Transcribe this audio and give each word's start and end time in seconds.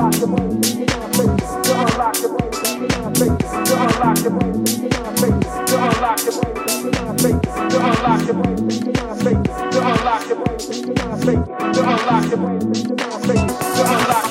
lock 0.00 0.14
your 0.14 0.28
brain, 0.28 0.60
to 11.72 11.80
unlock 11.80 12.30
the 12.30 12.36
brain, 12.36 12.60
to 12.60 13.82
unlock 13.82 14.29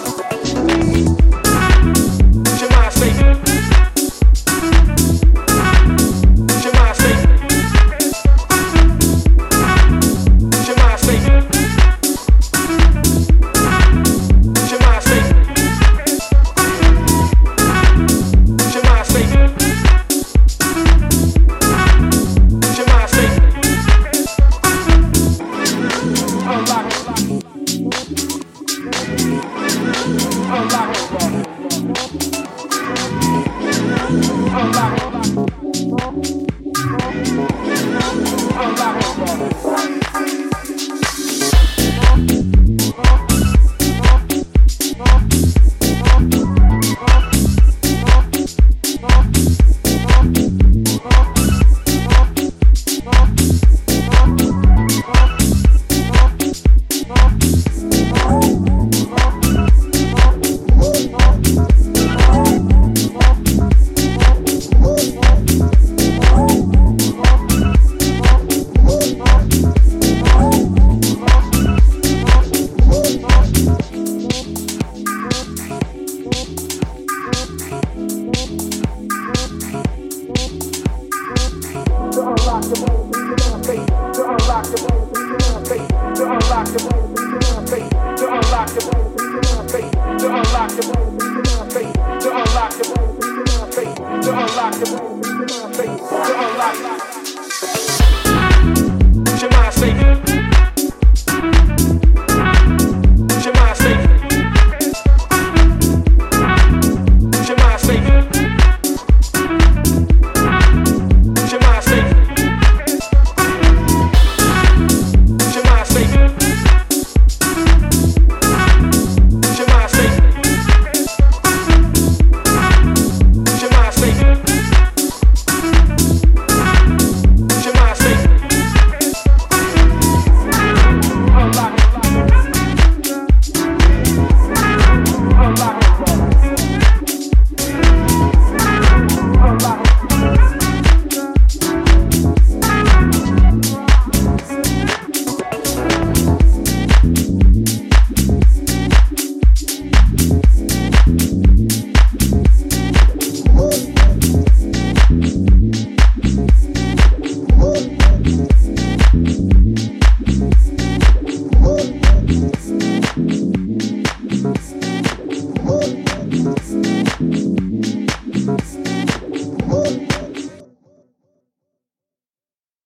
the 82.69 82.98